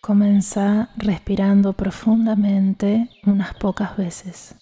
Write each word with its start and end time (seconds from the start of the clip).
Comenzá 0.00 0.90
respirando 0.96 1.72
profundamente 1.72 3.10
unas 3.26 3.54
pocas 3.54 3.96
veces, 3.96 4.54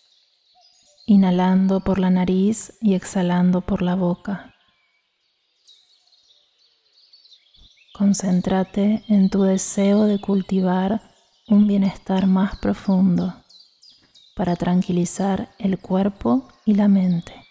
inhalando 1.07 1.81
por 1.81 1.99
la 1.99 2.11
nariz 2.11 2.73
y 2.81 2.95
exhalando 2.95 3.61
por 3.61 3.83
la 3.83 3.95
boca. 3.95 4.55
Concéntrate 7.93 9.05
en 9.09 9.31
tu 9.31 9.43
deseo 9.43 10.05
de 10.05 10.21
cultivar 10.21 11.03
un 11.49 11.67
bienestar 11.67 12.27
más 12.27 12.57
profundo 12.57 13.35
para 14.35 14.57
tranquilizar 14.57 15.51
el 15.59 15.79
cuerpo 15.79 16.49
y 16.65 16.75
la 16.75 16.89
mente. 16.89 17.46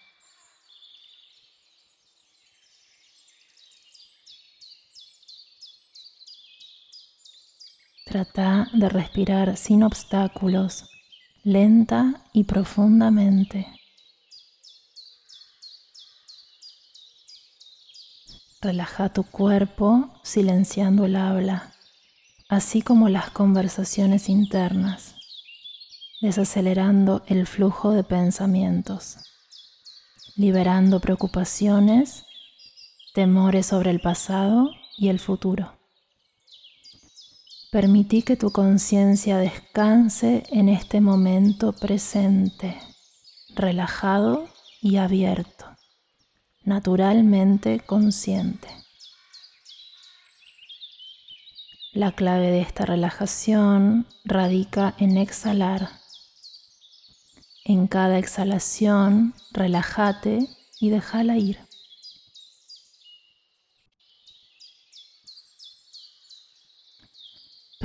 Trata 8.16 8.70
de 8.72 8.88
respirar 8.88 9.58
sin 9.58 9.82
obstáculos, 9.82 10.88
lenta 11.44 12.24
y 12.32 12.44
profundamente. 12.44 13.66
Relaja 18.62 19.10
tu 19.12 19.22
cuerpo 19.22 20.14
silenciando 20.22 21.04
el 21.04 21.14
habla, 21.14 21.74
así 22.48 22.80
como 22.80 23.10
las 23.10 23.28
conversaciones 23.32 24.30
internas, 24.30 25.16
desacelerando 26.22 27.22
el 27.26 27.46
flujo 27.46 27.90
de 27.90 28.02
pensamientos, 28.02 29.18
liberando 30.36 31.00
preocupaciones, 31.00 32.24
temores 33.12 33.66
sobre 33.66 33.90
el 33.90 34.00
pasado 34.00 34.70
y 34.96 35.08
el 35.08 35.20
futuro. 35.20 35.75
Permití 37.76 38.22
que 38.22 38.38
tu 38.38 38.52
conciencia 38.52 39.36
descanse 39.36 40.44
en 40.48 40.70
este 40.70 41.02
momento 41.02 41.74
presente, 41.74 42.74
relajado 43.54 44.48
y 44.80 44.96
abierto, 44.96 45.66
naturalmente 46.64 47.80
consciente. 47.80 48.66
La 51.92 52.12
clave 52.12 52.50
de 52.50 52.62
esta 52.62 52.86
relajación 52.86 54.06
radica 54.24 54.94
en 54.96 55.18
exhalar. 55.18 55.90
En 57.62 57.88
cada 57.88 58.16
exhalación, 58.16 59.34
relájate 59.52 60.48
y 60.80 60.88
déjala 60.88 61.36
ir. 61.36 61.58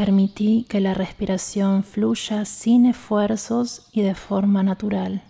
Permití 0.04 0.66
que 0.68 0.80
la 0.80 0.96
respiración 0.96 1.84
fluya 1.84 2.44
sin 2.46 2.88
esfuerzos 2.88 3.88
y 3.92 4.02
de 4.02 4.16
forma 4.16 4.64
natural. 4.64 5.22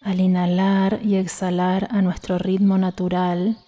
Al 0.00 0.20
inhalar 0.20 1.00
y 1.02 1.16
exhalar 1.16 1.88
a 1.90 2.02
nuestro 2.02 2.38
ritmo 2.38 2.78
natural, 2.78 3.58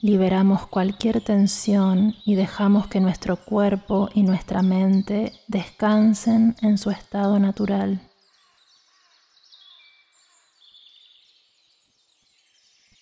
liberamos 0.00 0.66
cualquier 0.68 1.20
tensión 1.20 2.14
y 2.24 2.36
dejamos 2.36 2.86
que 2.86 3.00
nuestro 3.00 3.36
cuerpo 3.36 4.08
y 4.14 4.22
nuestra 4.22 4.62
mente 4.62 5.32
descansen 5.48 6.56
en 6.62 6.78
su 6.78 6.90
estado 6.90 7.38
natural. 7.38 8.00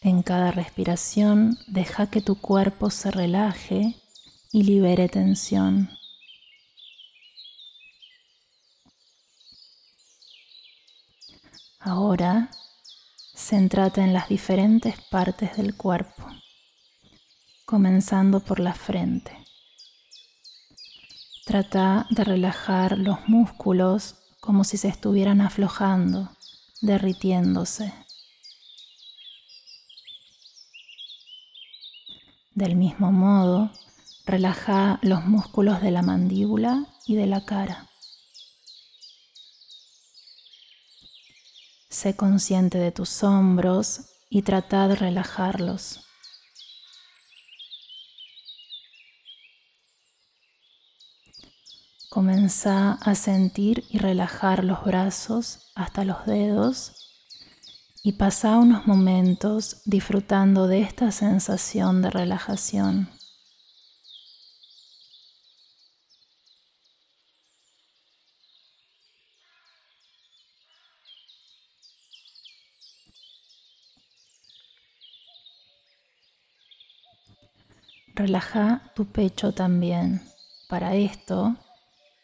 En 0.01 0.23
cada 0.23 0.53
respiración 0.53 1.59
deja 1.67 2.09
que 2.09 2.23
tu 2.23 2.41
cuerpo 2.41 2.91
se 2.91 3.11
relaje 3.11 3.97
y 4.53 4.63
libere 4.63 5.09
tensión. 5.09 5.91
Ahora, 11.81 12.51
céntrate 13.35 14.01
en 14.01 14.13
las 14.13 14.29
diferentes 14.29 15.01
partes 15.11 15.57
del 15.57 15.77
cuerpo 15.77 16.25
comenzando 17.67 18.39
por 18.39 18.61
la 18.61 18.75
frente. 18.75 19.37
Trata 21.45 22.07
de 22.11 22.23
relajar 22.23 22.97
los 22.97 23.29
músculos 23.29 24.15
como 24.41 24.63
si 24.63 24.77
se 24.77 24.87
estuvieran 24.87 25.41
aflojando, 25.41 26.31
derritiéndose. 26.81 27.93
Del 32.55 32.77
mismo 32.77 33.11
modo, 33.11 33.73
relaja 34.27 35.01
los 35.03 35.25
músculos 35.25 35.83
de 35.83 35.91
la 35.91 36.03
mandíbula 36.03 36.87
y 37.05 37.17
de 37.17 37.27
la 37.27 37.45
cara. 37.45 37.91
Sé 41.91 42.15
consciente 42.15 42.79
de 42.79 42.93
tus 42.93 43.25
hombros 43.25 44.03
y 44.31 44.43
trata 44.43 44.87
de 44.87 44.95
relajarlos. 44.95 46.06
Comenzá 52.17 52.93
a 52.93 53.15
sentir 53.15 53.85
y 53.91 53.99
relajar 53.99 54.65
los 54.65 54.83
brazos 54.83 55.71
hasta 55.75 56.03
los 56.03 56.25
dedos 56.25 57.13
y 58.03 58.13
pasa 58.13 58.57
unos 58.57 58.87
momentos 58.87 59.83
disfrutando 59.85 60.67
de 60.67 60.81
esta 60.81 61.13
sensación 61.13 62.01
de 62.01 62.09
relajación. 62.09 63.11
Relaja 78.15 78.91
tu 78.95 79.05
pecho 79.05 79.53
también. 79.53 80.23
Para 80.71 80.95
esto, 80.95 81.59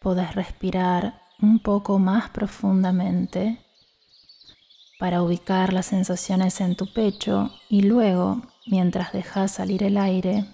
podés 0.02 0.34
respirar 0.34 1.22
un 1.40 1.60
poco 1.60 1.98
más 1.98 2.30
profundamente 2.30 3.58
para 4.98 5.22
ubicar 5.22 5.72
las 5.72 5.86
sensaciones 5.86 6.60
en 6.60 6.76
tu 6.76 6.92
pecho 6.92 7.50
y 7.68 7.82
luego, 7.82 8.42
mientras 8.66 9.12
dejas 9.12 9.52
salir 9.52 9.82
el 9.82 9.96
aire, 9.96 10.44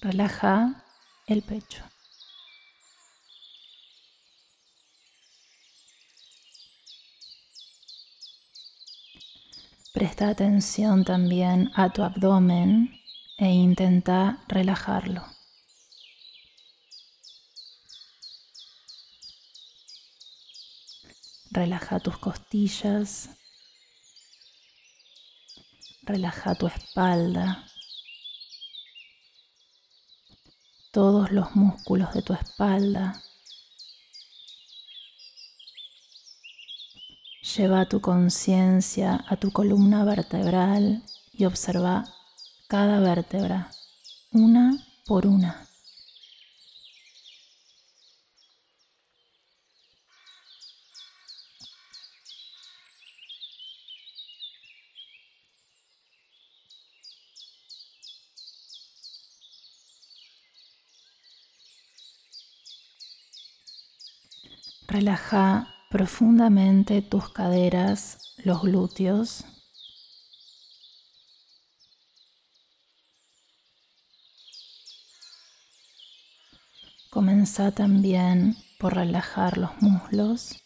relaja 0.00 0.84
el 1.26 1.42
pecho. 1.42 1.82
Presta 9.92 10.28
atención 10.28 11.04
también 11.04 11.70
a 11.74 11.88
tu 11.90 12.02
abdomen 12.02 13.00
e 13.38 13.48
intenta 13.48 14.44
relajarlo. 14.46 15.35
Relaja 21.56 22.00
tus 22.00 22.18
costillas. 22.18 23.30
Relaja 26.02 26.54
tu 26.54 26.66
espalda. 26.66 27.64
Todos 30.92 31.32
los 31.32 31.56
músculos 31.56 32.12
de 32.12 32.20
tu 32.20 32.34
espalda. 32.34 33.22
Lleva 37.56 37.88
tu 37.88 38.02
conciencia 38.02 39.24
a 39.26 39.36
tu 39.36 39.50
columna 39.50 40.04
vertebral 40.04 41.02
y 41.32 41.46
observa 41.46 42.04
cada 42.68 43.00
vértebra, 43.00 43.70
una 44.30 44.86
por 45.06 45.26
una. 45.26 45.66
Relaja 64.96 65.68
profundamente 65.90 67.02
tus 67.02 67.28
caderas, 67.28 68.34
los 68.42 68.62
glúteos. 68.62 69.44
Comenzá 77.10 77.72
también 77.72 78.56
por 78.78 78.94
relajar 78.94 79.58
los 79.58 79.82
muslos. 79.82 80.64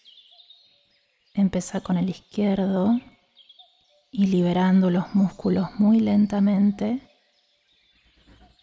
Empezá 1.35 1.81
con 1.81 1.97
el 1.97 2.09
izquierdo 2.09 3.01
y 4.13 4.27
liberando 4.29 4.91
los 4.91 5.13
músculos 5.13 5.71
muy 5.81 5.99
lentamente. 5.99 7.01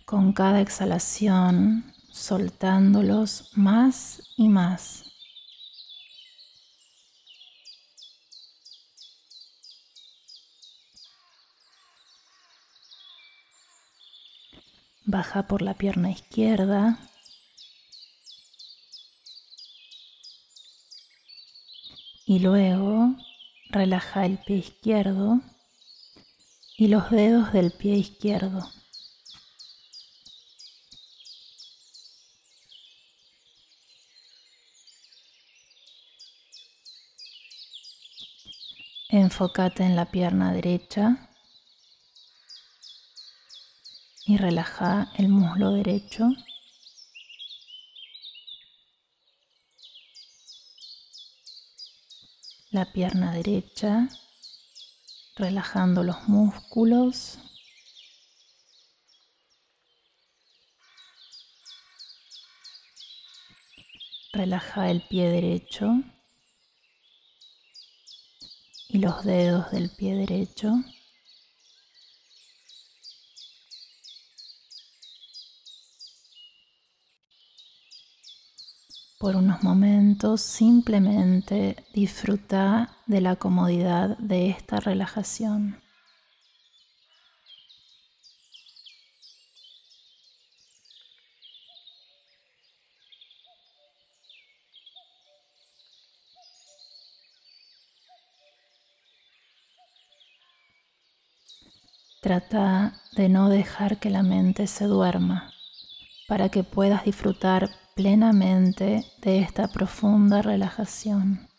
Con 0.05 0.31
cada 0.31 0.61
exhalación, 0.61 1.93
soltándolos 2.09 3.51
más 3.57 4.33
y 4.37 4.47
más. 4.47 5.06
Baja 15.09 15.47
por 15.47 15.61
la 15.61 15.73
pierna 15.73 16.11
izquierda. 16.11 16.99
Y 22.25 22.39
luego 22.39 23.15
relaja 23.69 24.25
el 24.25 24.37
pie 24.37 24.57
izquierdo 24.57 25.39
y 26.77 26.89
los 26.89 27.09
dedos 27.09 27.53
del 27.53 27.71
pie 27.71 27.95
izquierdo. 27.95 28.69
Enfócate 39.07 39.83
en 39.83 39.95
la 39.95 40.11
pierna 40.11 40.51
derecha 40.51 41.26
y 44.27 44.35
relaja 44.35 45.09
el 45.17 45.29
muslo 45.29 45.71
derecho. 45.71 46.29
La 52.71 52.91
pierna 52.91 53.31
derecha, 53.31 54.09
relajando 55.37 56.03
los 56.03 56.27
músculos. 56.27 57.39
Relaja 64.33 64.91
el 64.91 65.01
pie 65.07 65.29
derecho 65.29 66.03
y 68.89 68.97
los 68.97 69.23
dedos 69.23 69.71
del 69.71 69.89
pie 69.89 70.15
derecho. 70.15 70.73
Por 79.19 79.35
unos 79.35 79.63
momentos 79.63 80.41
simplemente 80.41 81.75
disfruta 81.91 82.97
de 83.07 83.19
la 83.19 83.35
comodidad 83.35 84.15
de 84.19 84.49
esta 84.49 84.79
relajación. 84.79 85.81
Trata 102.21 103.01
de 103.13 103.29
no 103.29 103.49
dejar 103.49 103.99
que 103.99 104.11
la 104.11 104.21
mente 104.21 104.67
se 104.67 104.85
duerma 104.85 105.53
para 106.27 106.49
que 106.49 106.63
puedas 106.63 107.05
disfrutar 107.05 107.86
plenamente 107.97 109.03
de 109.23 109.39
esta 109.39 109.67
profunda 109.67 110.43
relajación. 110.43 111.49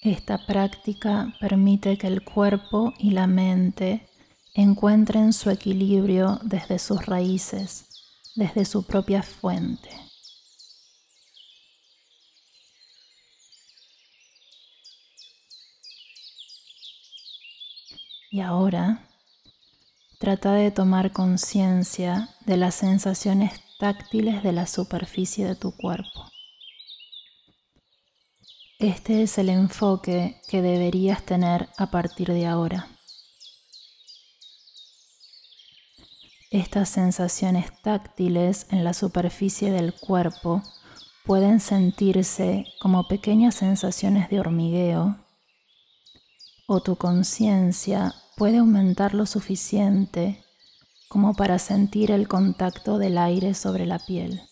Esta 0.00 0.46
práctica 0.46 1.34
permite 1.40 1.98
que 1.98 2.06
el 2.06 2.22
cuerpo 2.22 2.94
y 2.96 3.10
la 3.10 3.26
mente 3.26 4.08
encuentren 4.54 5.32
su 5.32 5.50
equilibrio 5.50 6.38
desde 6.44 6.78
sus 6.78 7.04
raíces, 7.06 7.88
desde 8.36 8.64
su 8.66 8.84
propia 8.84 9.24
fuente. 9.24 9.90
Y 18.32 18.40
ahora 18.40 19.06
trata 20.18 20.54
de 20.54 20.70
tomar 20.70 21.12
conciencia 21.12 22.30
de 22.46 22.56
las 22.56 22.74
sensaciones 22.74 23.52
táctiles 23.78 24.42
de 24.42 24.52
la 24.52 24.66
superficie 24.66 25.46
de 25.46 25.54
tu 25.54 25.76
cuerpo. 25.76 26.30
Este 28.78 29.22
es 29.22 29.36
el 29.36 29.50
enfoque 29.50 30.40
que 30.48 30.62
deberías 30.62 31.22
tener 31.24 31.68
a 31.76 31.90
partir 31.90 32.32
de 32.32 32.46
ahora. 32.46 32.88
Estas 36.50 36.88
sensaciones 36.88 37.66
táctiles 37.82 38.66
en 38.70 38.82
la 38.82 38.94
superficie 38.94 39.70
del 39.70 39.92
cuerpo 39.92 40.62
pueden 41.26 41.60
sentirse 41.60 42.64
como 42.80 43.08
pequeñas 43.08 43.56
sensaciones 43.56 44.30
de 44.30 44.40
hormigueo 44.40 45.18
o 46.66 46.80
tu 46.80 46.96
conciencia 46.96 48.14
puede 48.36 48.58
aumentar 48.58 49.14
lo 49.14 49.26
suficiente 49.26 50.44
como 51.08 51.34
para 51.34 51.58
sentir 51.58 52.10
el 52.10 52.28
contacto 52.28 52.98
del 52.98 53.18
aire 53.18 53.54
sobre 53.54 53.86
la 53.86 53.98
piel. 53.98 54.42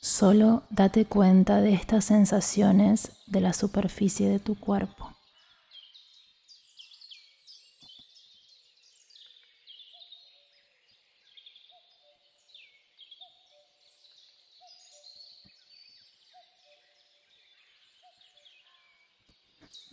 Solo 0.00 0.62
date 0.70 1.04
cuenta 1.04 1.60
de 1.60 1.74
estas 1.74 2.06
sensaciones 2.06 3.12
de 3.26 3.40
la 3.40 3.52
superficie 3.52 4.28
de 4.28 4.38
tu 4.38 4.54
cuerpo. 4.58 5.12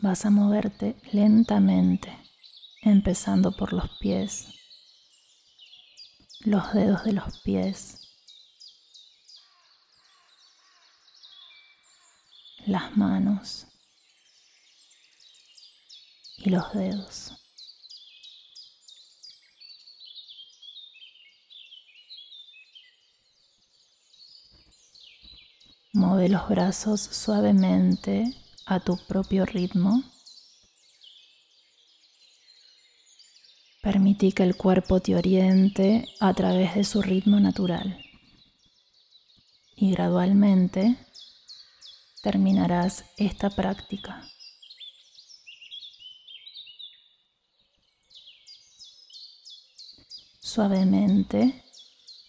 Vas 0.01 0.25
a 0.25 0.29
moverte 0.29 0.95
lentamente, 1.12 2.17
empezando 2.81 3.51
por 3.51 3.74
los 3.74 3.89
pies, 4.00 4.48
los 6.41 6.74
dedos 6.74 7.03
de 7.03 7.13
los 7.13 7.39
pies, 7.39 8.00
las 12.65 12.95
manos 12.95 13.67
y 16.38 16.50
los 16.50 16.71
dedos. 16.74 17.36
Mueve 25.91 26.29
los 26.29 26.48
brazos 26.48 27.01
suavemente 27.01 28.33
a 28.69 28.79
tu 28.79 28.97
propio 28.97 29.47
ritmo. 29.47 30.03
Permití 33.81 34.31
que 34.31 34.43
el 34.43 34.55
cuerpo 34.55 34.99
te 34.99 35.15
oriente 35.15 36.07
a 36.19 36.35
través 36.35 36.75
de 36.75 36.83
su 36.83 37.01
ritmo 37.01 37.39
natural. 37.39 37.99
Y 39.75 39.91
gradualmente 39.91 40.97
terminarás 42.21 43.05
esta 43.17 43.49
práctica. 43.49 44.29
Suavemente, 50.41 51.63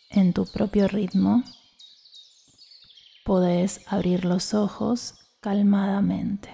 en 0.09 0.32
tu 0.32 0.47
propio 0.47 0.88
ritmo, 0.88 1.42
podés 3.25 3.82
abrir 3.88 4.25
los 4.25 4.54
ojos 4.54 5.20
calmadamente. 5.40 6.50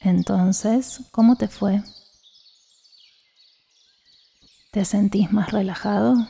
Entonces, 0.00 1.00
¿cómo 1.10 1.36
te 1.36 1.48
fue? 1.48 1.82
¿Te 4.70 4.84
sentís 4.84 5.32
más 5.32 5.50
relajado? 5.50 6.28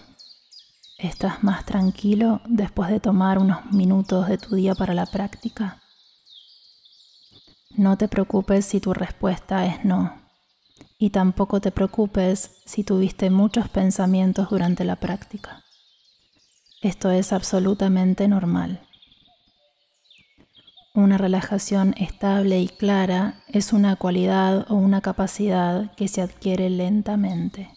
¿Estás 0.96 1.44
más 1.44 1.64
tranquilo 1.64 2.40
después 2.46 2.90
de 2.90 2.98
tomar 3.00 3.38
unos 3.38 3.72
minutos 3.72 4.28
de 4.28 4.38
tu 4.38 4.54
día 4.54 4.74
para 4.74 4.94
la 4.94 5.06
práctica? 5.06 5.82
No 7.70 7.96
te 7.98 8.08
preocupes 8.08 8.64
si 8.64 8.80
tu 8.80 8.94
respuesta 8.94 9.66
es 9.66 9.84
no. 9.84 10.27
Y 10.98 11.10
tampoco 11.10 11.60
te 11.60 11.70
preocupes 11.70 12.60
si 12.64 12.82
tuviste 12.82 13.30
muchos 13.30 13.68
pensamientos 13.68 14.50
durante 14.50 14.84
la 14.84 14.96
práctica. 14.96 15.64
Esto 16.82 17.10
es 17.10 17.32
absolutamente 17.32 18.26
normal. 18.26 18.80
Una 20.94 21.16
relajación 21.16 21.94
estable 21.98 22.60
y 22.60 22.68
clara 22.68 23.44
es 23.46 23.72
una 23.72 23.94
cualidad 23.94 24.66
o 24.68 24.74
una 24.74 25.00
capacidad 25.00 25.94
que 25.94 26.08
se 26.08 26.22
adquiere 26.22 26.68
lentamente. 26.70 27.70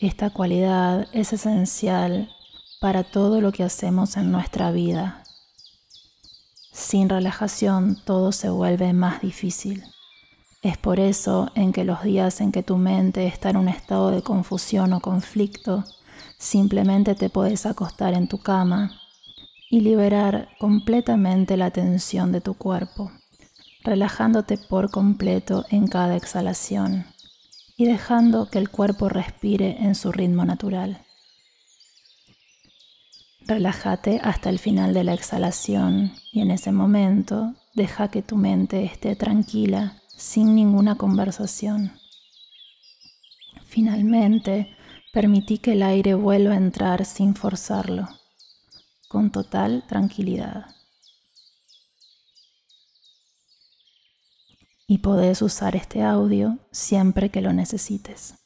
Esta 0.00 0.30
cualidad 0.30 1.06
es 1.12 1.32
esencial 1.32 2.30
para 2.80 3.04
todo 3.04 3.40
lo 3.40 3.52
que 3.52 3.62
hacemos 3.62 4.16
en 4.16 4.32
nuestra 4.32 4.72
vida. 4.72 5.22
Sin 6.72 7.08
relajación 7.08 7.96
todo 8.04 8.32
se 8.32 8.48
vuelve 8.48 8.92
más 8.92 9.20
difícil. 9.20 9.84
Es 10.62 10.76
por 10.76 11.00
eso 11.00 11.50
en 11.54 11.72
que 11.72 11.84
los 11.84 12.02
días 12.02 12.42
en 12.42 12.52
que 12.52 12.62
tu 12.62 12.76
mente 12.76 13.26
está 13.26 13.48
en 13.48 13.56
un 13.56 13.68
estado 13.68 14.10
de 14.10 14.20
confusión 14.20 14.92
o 14.92 15.00
conflicto, 15.00 15.84
simplemente 16.38 17.14
te 17.14 17.30
puedes 17.30 17.64
acostar 17.64 18.12
en 18.12 18.28
tu 18.28 18.38
cama 18.42 19.00
y 19.70 19.80
liberar 19.80 20.50
completamente 20.58 21.56
la 21.56 21.70
tensión 21.70 22.30
de 22.30 22.42
tu 22.42 22.54
cuerpo, 22.54 23.10
relajándote 23.84 24.58
por 24.58 24.90
completo 24.90 25.64
en 25.70 25.86
cada 25.86 26.14
exhalación 26.14 27.06
y 27.78 27.86
dejando 27.86 28.50
que 28.50 28.58
el 28.58 28.68
cuerpo 28.68 29.08
respire 29.08 29.78
en 29.80 29.94
su 29.94 30.12
ritmo 30.12 30.44
natural. 30.44 31.06
Relájate 33.46 34.20
hasta 34.22 34.50
el 34.50 34.58
final 34.58 34.92
de 34.92 35.04
la 35.04 35.14
exhalación 35.14 36.12
y 36.32 36.42
en 36.42 36.50
ese 36.50 36.70
momento 36.70 37.54
deja 37.74 38.08
que 38.08 38.20
tu 38.20 38.36
mente 38.36 38.84
esté 38.84 39.16
tranquila 39.16 39.99
sin 40.20 40.54
ninguna 40.54 40.96
conversación. 40.96 41.98
Finalmente, 43.64 44.76
permití 45.14 45.56
que 45.56 45.72
el 45.72 45.82
aire 45.82 46.12
vuelva 46.12 46.52
a 46.52 46.58
entrar 46.58 47.06
sin 47.06 47.34
forzarlo, 47.34 48.06
con 49.08 49.32
total 49.32 49.82
tranquilidad. 49.88 50.76
Y 54.86 54.98
podés 54.98 55.40
usar 55.40 55.74
este 55.74 56.02
audio 56.02 56.58
siempre 56.70 57.30
que 57.30 57.40
lo 57.40 57.54
necesites. 57.54 58.39